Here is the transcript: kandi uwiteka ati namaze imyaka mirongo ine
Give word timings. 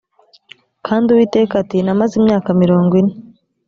kandi 0.85 1.05
uwiteka 1.09 1.53
ati 1.61 1.77
namaze 1.85 2.13
imyaka 2.21 2.49
mirongo 2.61 2.91
ine 3.01 3.13